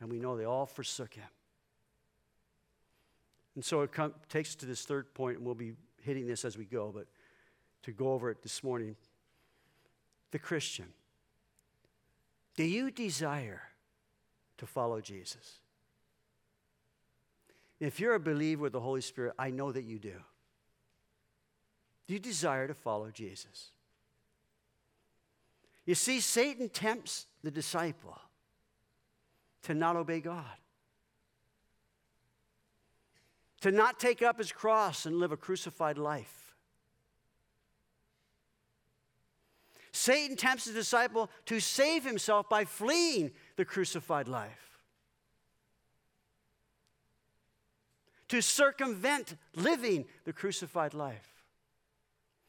[0.02, 1.28] And we know they all forsook him.
[3.54, 6.44] And so it come, takes us to this third point, and we'll be hitting this
[6.44, 7.06] as we go, but
[7.84, 8.96] to go over it this morning.
[10.32, 10.86] The Christian.
[12.56, 13.62] Do you desire
[14.58, 15.60] to follow Jesus?
[17.78, 20.14] If you're a believer with the Holy Spirit, I know that you do.
[22.08, 23.70] Do you desire to follow Jesus?
[25.86, 28.18] You see, Satan tempts the disciple
[29.62, 30.44] to not obey God,
[33.60, 36.54] to not take up his cross and live a crucified life.
[39.92, 44.80] Satan tempts the disciple to save himself by fleeing the crucified life,
[48.28, 51.28] to circumvent living the crucified life.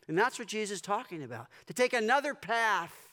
[0.08, 1.48] And that's what Jesus is talking about.
[1.68, 3.13] To take another path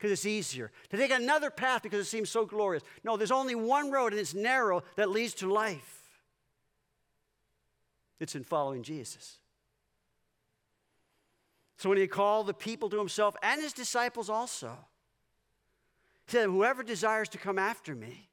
[0.00, 2.82] because it's easier, to take another path because it seems so glorious.
[3.04, 6.00] No, there's only one road and it's narrow that leads to life.
[8.18, 9.36] It's in following Jesus.
[11.76, 14.78] So when he called the people to himself and his disciples also,
[16.26, 18.30] he said, Whoever desires to come after me,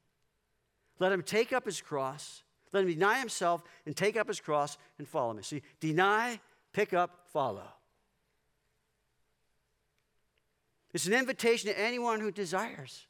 [0.98, 4.78] let him take up his cross, let him deny himself and take up his cross
[4.96, 5.42] and follow me.
[5.42, 6.40] See, deny,
[6.72, 7.68] pick up, follow.
[10.94, 13.06] It's an invitation to anyone who desires.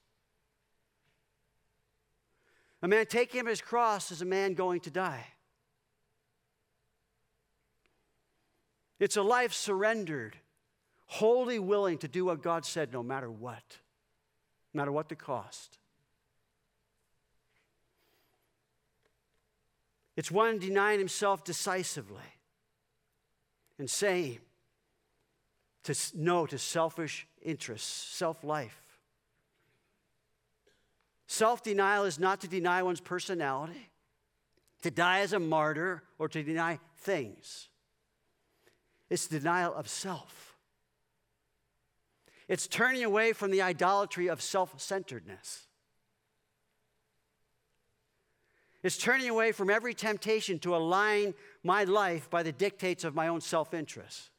[2.82, 5.26] A man taking his cross is a man going to die.
[8.98, 10.36] It's a life surrendered,
[11.06, 13.78] wholly willing to do what God said no matter what,
[14.74, 15.78] no matter what the cost.
[20.16, 22.24] It's one denying himself decisively
[23.78, 24.40] and saying
[25.84, 28.82] to no to selfish interests, self life.
[31.26, 33.90] Self denial is not to deny one's personality,
[34.82, 37.68] to die as a martyr, or to deny things.
[39.10, 40.56] It's denial of self.
[42.48, 45.66] It's turning away from the idolatry of self centeredness.
[48.82, 53.28] It's turning away from every temptation to align my life by the dictates of my
[53.28, 54.30] own self interest.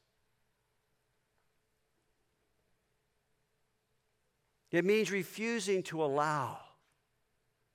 [4.72, 6.60] It means refusing to allow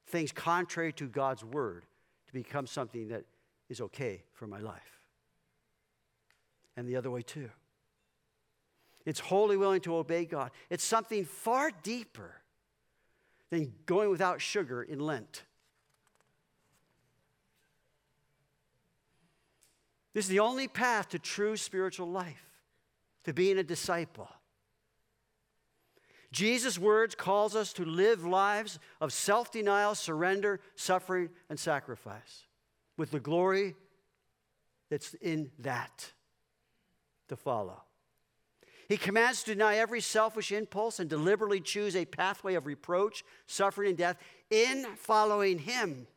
[0.07, 1.84] things contrary to God's word
[2.26, 3.24] to become something that
[3.68, 5.01] is okay for my life.
[6.76, 7.51] And the other way, too.
[9.07, 10.51] It's wholly willing to obey God.
[10.70, 12.40] It's something far deeper
[13.51, 15.42] than going without sugar in Lent.
[20.14, 22.45] This is the only path to true spiritual life,
[23.24, 24.28] to being a disciple.
[26.35, 32.47] Jesus' words calls us to live lives of self-denial, surrender, suffering, and sacrifice
[32.97, 33.76] with the glory
[34.91, 36.11] that's in that
[37.28, 37.82] to follow.
[38.89, 43.91] He commands to deny every selfish impulse and deliberately choose a pathway of reproach, suffering,
[43.91, 44.16] and death
[44.51, 46.09] in following Him.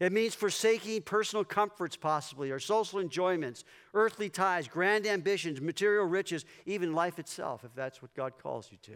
[0.00, 6.44] It means forsaking personal comforts, possibly, or social enjoyments, earthly ties, grand ambitions, material riches,
[6.66, 8.92] even life itself, if that's what God calls you to.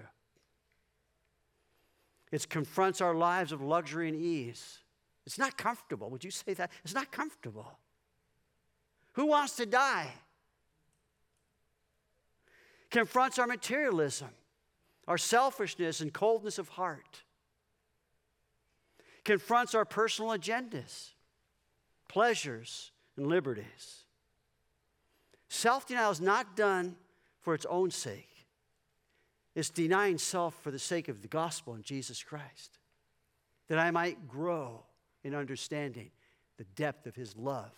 [2.31, 4.79] It confronts our lives of luxury and ease.
[5.27, 6.09] It's not comfortable.
[6.11, 6.71] Would you say that?
[6.85, 7.79] It's not comfortable.
[9.15, 10.13] Who wants to die?
[12.91, 14.31] Confronts our materialism,
[15.09, 17.23] our selfishness, and coldness of heart
[19.25, 21.11] confronts our personal agendas,
[22.09, 24.05] pleasures, and liberties.
[25.49, 26.97] Self denial is not done
[27.41, 28.47] for its own sake,
[29.55, 32.79] it's denying self for the sake of the gospel in Jesus Christ,
[33.69, 34.85] that I might grow
[35.25, 36.11] in understanding
[36.59, 37.73] the depth of his love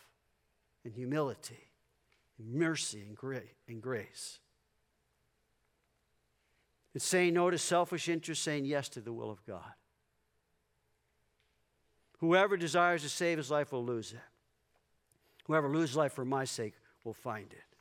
[0.84, 1.70] and humility
[2.38, 4.38] and mercy and, gra- and grace.
[6.95, 9.72] It's saying no to selfish interest, saying yes to the will of God.
[12.25, 14.18] Whoever desires to save his life will lose it.
[15.47, 16.72] Whoever loses life for my sake
[17.05, 17.77] will find it.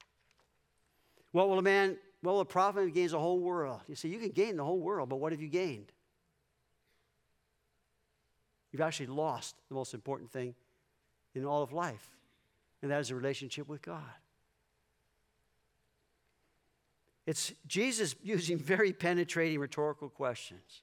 [1.32, 3.80] What will a man, what will a profit who gains the whole world?
[3.88, 5.94] You see, you can gain the whole world, but what have you gained?
[8.74, 10.56] You've actually lost the most important thing
[11.34, 12.10] in all of life,
[12.82, 14.04] and that is a relationship with God.
[17.26, 20.82] It's Jesus using very penetrating rhetorical questions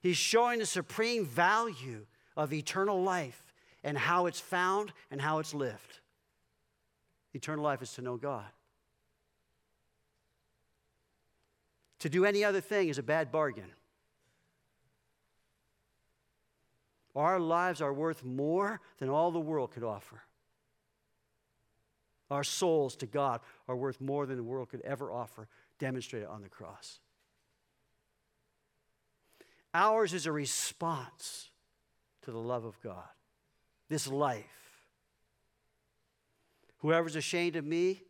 [0.00, 5.54] He's showing the supreme value of eternal life and how it's found and how it's
[5.54, 6.00] lived.
[7.34, 8.46] Eternal life is to know God.
[12.00, 13.72] To do any other thing is a bad bargain.
[17.14, 20.22] Our lives are worth more than all the world could offer.
[22.30, 26.42] Our souls to God are worth more than the world could ever offer, demonstrated on
[26.42, 27.00] the cross.
[29.76, 31.50] Ours is a response
[32.22, 33.04] to the love of God,
[33.90, 34.80] this life.
[36.78, 38.00] Whoever's ashamed of me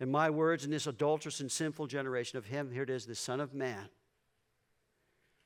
[0.00, 3.14] and my words in this adulterous and sinful generation of him, here it is, the
[3.14, 3.90] Son of Man,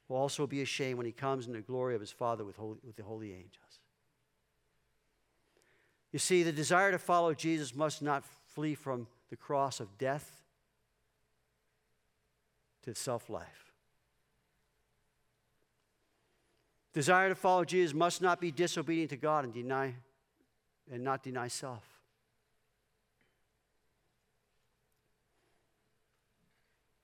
[0.06, 2.78] will also be ashamed when he comes in the glory of his Father with, holy,
[2.86, 3.80] with the holy angels.
[6.12, 10.44] You see, the desire to follow Jesus must not flee from the cross of death
[12.84, 13.63] to self life.
[16.94, 19.94] Desire to follow Jesus must not be disobedient to God and deny
[20.90, 21.82] and not deny self.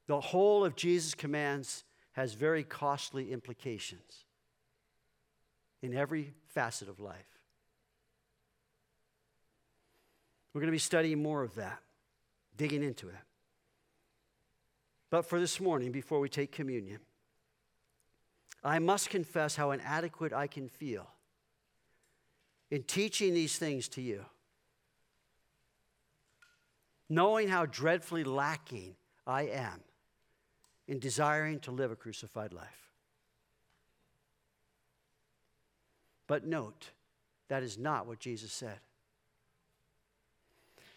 [0.06, 4.24] The whole of Jesus' commands has very costly implications
[5.82, 7.16] in every facet of life.
[10.52, 11.80] We're going to be studying more of that,
[12.56, 13.14] digging into it.
[15.10, 17.00] But for this morning, before we take communion,
[18.62, 21.08] I must confess how inadequate I can feel
[22.70, 24.24] in teaching these things to you,
[27.08, 28.94] knowing how dreadfully lacking
[29.26, 29.80] I am
[30.86, 32.90] in desiring to live a crucified life.
[36.26, 36.90] But note,
[37.48, 38.78] that is not what Jesus said.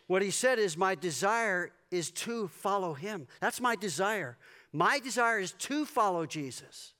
[0.07, 3.27] What he said is, My desire is to follow him.
[3.39, 4.37] That's my desire.
[4.71, 6.92] My desire is to follow Jesus.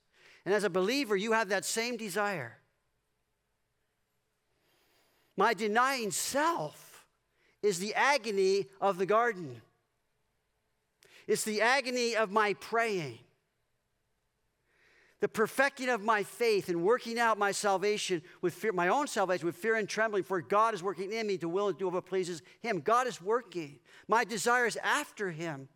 [0.45, 2.57] And as a believer, you have that same desire.
[5.37, 7.05] My denying self
[7.61, 9.61] is the agony of the garden.
[11.27, 13.19] It's the agony of my praying.
[15.21, 19.45] The perfecting of my faith and working out my salvation with fear, my own salvation
[19.45, 22.05] with fear and trembling, for God is working in me to will and do what
[22.05, 22.81] pleases Him.
[22.81, 23.79] God is working.
[24.09, 25.69] My desire is after Him.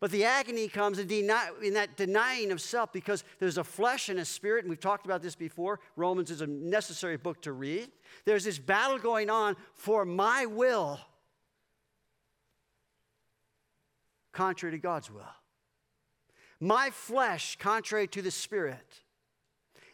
[0.00, 4.08] But the agony comes in, deny, in, that denying of self because there's a flesh
[4.08, 5.80] and a spirit, and we've talked about this before.
[5.96, 7.90] Romans is a necessary book to read.
[8.24, 11.00] There's this battle going on for my will
[14.34, 15.22] contrary to God's will.
[16.60, 19.00] My flesh, contrary to the Spirit.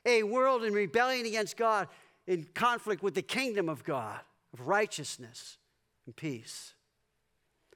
[0.06, 1.88] A world in rebellion against God,
[2.26, 4.18] in conflict with the kingdom of God,
[4.52, 5.58] of righteousness
[6.06, 6.74] and peace.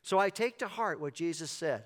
[0.02, 1.84] So I take to heart what Jesus said.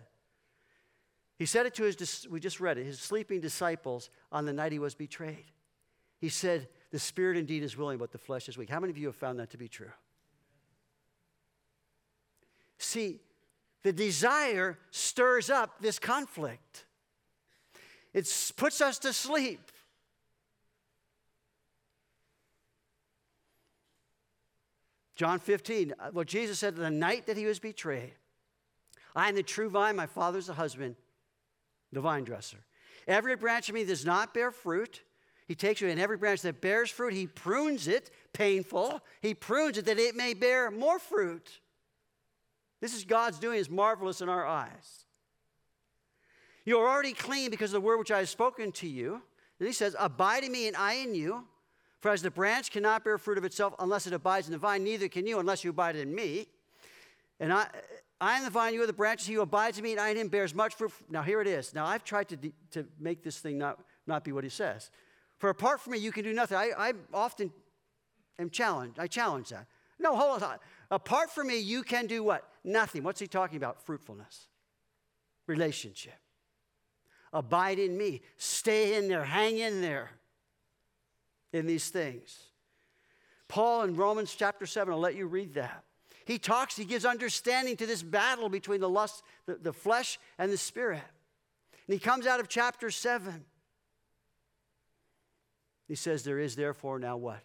[1.38, 4.72] He said it to his, we just read it, his sleeping disciples on the night
[4.72, 5.44] he was betrayed.
[6.20, 8.68] He said, The spirit indeed is willing, but the flesh is weak.
[8.68, 9.92] How many of you have found that to be true?
[12.78, 13.20] See,
[13.84, 16.84] the desire stirs up this conflict.
[18.12, 19.60] It puts us to sleep.
[25.14, 28.12] John 15, uh, what Jesus said the night that he was betrayed
[29.16, 30.94] I am the true vine, my father's the husband,
[31.92, 32.58] the vine dresser.
[33.06, 35.02] Every branch of me does not bear fruit.
[35.46, 39.00] He takes you in every branch that bears fruit, he prunes it, painful.
[39.22, 41.60] He prunes it that it may bear more fruit.
[42.80, 45.06] This is God's doing, is marvelous in our eyes.
[46.64, 49.22] You are already clean because of the word which I have spoken to you.
[49.58, 51.44] And he says, Abide in me and I in you.
[52.00, 54.84] For as the branch cannot bear fruit of itself unless it abides in the vine,
[54.84, 56.46] neither can you unless you abide in me.
[57.40, 57.68] And I,
[58.20, 59.26] I am the vine, you are the branches.
[59.26, 60.92] He who abides in me and I in him bears much fruit.
[61.08, 61.72] Now here it is.
[61.72, 64.90] Now I've tried to, de- to make this thing not, not be what he says.
[65.38, 66.56] For apart from me, you can do nothing.
[66.56, 67.52] I, I often
[68.38, 68.98] am challenged.
[68.98, 69.66] I challenge that.
[70.00, 70.56] No, hold on.
[70.90, 72.48] Apart from me, you can do what?
[72.64, 73.04] Nothing.
[73.04, 73.84] What's he talking about?
[73.84, 74.48] Fruitfulness,
[75.46, 76.18] relationship.
[77.32, 78.22] Abide in me.
[78.36, 79.24] Stay in there.
[79.24, 80.10] Hang in there
[81.52, 82.38] in these things.
[83.48, 85.84] Paul in Romans chapter 7, I'll let you read that.
[86.28, 90.52] He talks, he gives understanding to this battle between the lust, the, the flesh, and
[90.52, 91.00] the spirit.
[91.86, 93.46] And he comes out of chapter 7.
[95.86, 97.42] He says, There is therefore now what?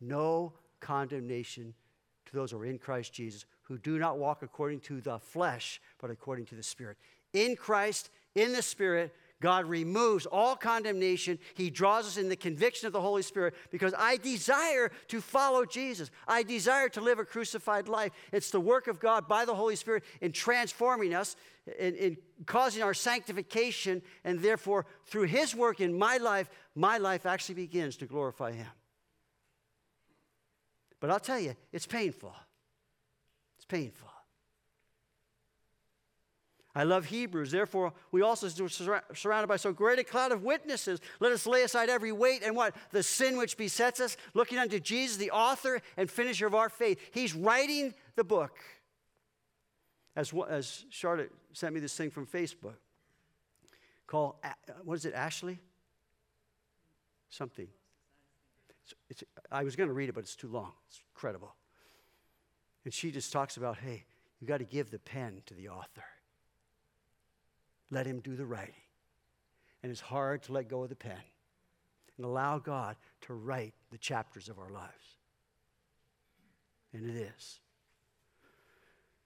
[0.00, 1.72] No condemnation
[2.26, 5.80] to those who are in Christ Jesus, who do not walk according to the flesh,
[6.00, 6.96] but according to the Spirit.
[7.32, 11.38] In Christ, in the Spirit, God removes all condemnation.
[11.54, 15.64] He draws us in the conviction of the Holy Spirit because I desire to follow
[15.64, 16.10] Jesus.
[16.28, 18.12] I desire to live a crucified life.
[18.32, 21.36] It's the work of God by the Holy Spirit in transforming us,
[21.78, 27.24] in, in causing our sanctification, and therefore, through His work in my life, my life
[27.24, 28.68] actually begins to glorify Him.
[31.00, 32.34] But I'll tell you, it's painful.
[33.56, 34.09] It's painful.
[36.74, 37.50] I love Hebrews.
[37.50, 41.00] Therefore, we also are surrounded by so great a cloud of witnesses.
[41.18, 42.76] Let us lay aside every weight and what?
[42.92, 47.00] The sin which besets us, looking unto Jesus, the author and finisher of our faith.
[47.12, 48.56] He's writing the book.
[50.14, 52.76] As, as Charlotte sent me this thing from Facebook
[54.06, 54.40] call,
[54.84, 55.58] what is it, Ashley?
[57.30, 57.68] Something.
[58.82, 60.72] It's, it's, I was going to read it, but it's too long.
[60.88, 61.54] It's incredible.
[62.84, 64.04] And she just talks about, hey,
[64.40, 66.04] you got to give the pen to the author.
[67.90, 68.74] Let him do the writing.
[69.82, 71.16] And it's hard to let go of the pen
[72.16, 75.16] and allow God to write the chapters of our lives.
[76.92, 77.60] And it is.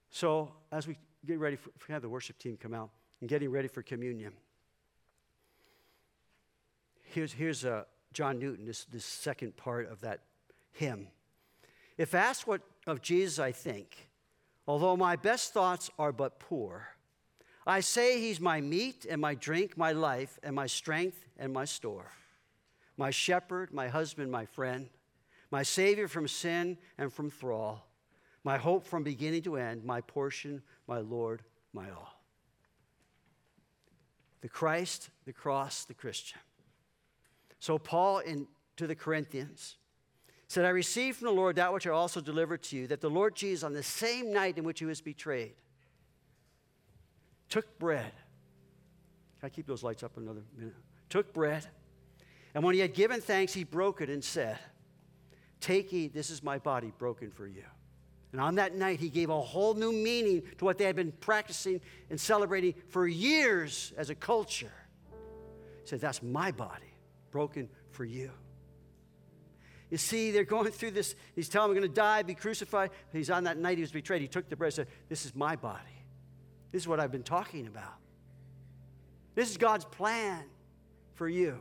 [0.09, 2.89] So, as we get ready for, we have the worship team come out
[3.19, 4.33] and getting ready for communion,
[7.03, 10.21] here's, here's uh, John Newton, this, this second part of that
[10.71, 11.07] hymn.
[11.97, 14.09] If asked what of Jesus I think,
[14.67, 16.87] although my best thoughts are but poor,
[17.65, 21.65] I say he's my meat and my drink, my life and my strength and my
[21.65, 22.11] store,
[22.95, 24.87] my shepherd, my husband, my friend,
[25.49, 27.87] my savior from sin and from thrall,
[28.43, 31.41] my hope from beginning to end, my portion, my Lord,
[31.73, 32.21] my all.
[34.41, 36.39] The Christ, the cross, the Christian.
[37.59, 38.47] So, Paul in,
[38.77, 39.77] to the Corinthians
[40.47, 43.09] said, I received from the Lord that which I also delivered to you, that the
[43.09, 45.55] Lord Jesus, on the same night in which he was betrayed,
[47.49, 48.11] took bread.
[49.39, 50.75] Can I keep those lights up another minute?
[51.09, 51.65] Took bread.
[52.53, 54.57] And when he had given thanks, he broke it and said,
[55.59, 57.63] Take, eat, this is my body broken for you.
[58.31, 61.11] And on that night, he gave a whole new meaning to what they had been
[61.13, 61.79] practicing
[62.09, 64.73] and celebrating for years as a culture.
[65.83, 66.93] He said, That's my body
[67.31, 68.31] broken for you.
[69.89, 71.15] You see, they're going through this.
[71.35, 72.89] He's telling them, I'm going to die, be crucified.
[73.13, 74.21] He's on that night he was betrayed.
[74.21, 75.94] He took the bread and said, This is my body.
[76.75, 77.93] This is what I've been talking about.
[79.33, 80.43] This is God's plan
[81.13, 81.57] for you.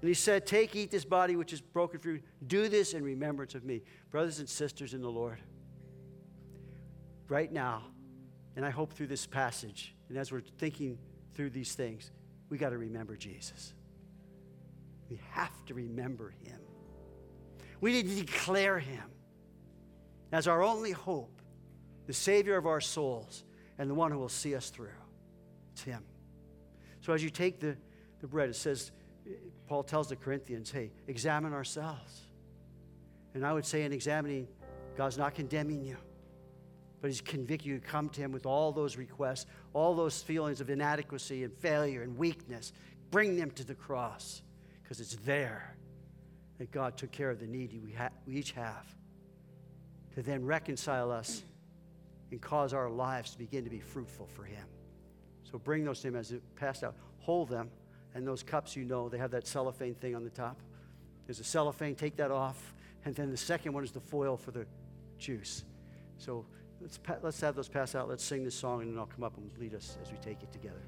[0.00, 2.20] And he said, Take, eat this body which is broken for you.
[2.48, 3.82] Do this in remembrance of me.
[4.10, 5.38] Brothers and sisters in the Lord,
[7.28, 7.84] right now,
[8.56, 10.98] and I hope through this passage, and as we're thinking
[11.34, 12.10] through these things,
[12.48, 13.72] we got to remember Jesus.
[15.08, 16.58] We have to remember him.
[17.80, 19.04] We need to declare him
[20.32, 21.33] as our only hope
[22.06, 23.44] the Savior of our souls,
[23.78, 24.88] and the one who will see us through.
[25.72, 26.02] It's Him.
[27.00, 27.76] So as you take the,
[28.20, 28.92] the bread, it says,
[29.66, 32.20] Paul tells the Corinthians, hey, examine ourselves.
[33.34, 34.46] And I would say, in examining,
[34.96, 35.96] God's not condemning you,
[37.00, 40.60] but He's convicting you to come to Him with all those requests, all those feelings
[40.60, 42.72] of inadequacy and failure and weakness.
[43.10, 44.42] Bring them to the cross
[44.82, 45.76] because it's there
[46.58, 48.86] that God took care of the need we, ha- we each have
[50.14, 51.42] to then reconcile us
[52.30, 54.66] and cause our lives to begin to be fruitful for Him.
[55.44, 56.96] So bring those to Him as it passed out.
[57.18, 57.70] Hold them,
[58.14, 60.60] and those cups, you know, they have that cellophane thing on the top.
[61.26, 62.74] There's a cellophane, take that off.
[63.04, 64.66] And then the second one is the foil for the
[65.18, 65.64] juice.
[66.18, 66.46] So
[66.80, 68.08] let's, let's have those pass out.
[68.08, 70.42] Let's sing this song, and then I'll come up and lead us as we take
[70.42, 70.82] it together.